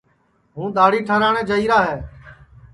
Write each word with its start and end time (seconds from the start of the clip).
ہوں 0.55 0.67
دؔاڑی 0.75 0.99
ٹھراٹؔے 1.07 1.41
جائیرا 1.49 1.79
ہے 1.87 1.97